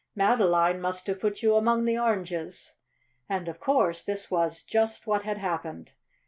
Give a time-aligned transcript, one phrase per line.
[0.15, 2.73] "Madeline must have put you among the oranges."
[3.29, 5.91] And, of course, this was just what had happened.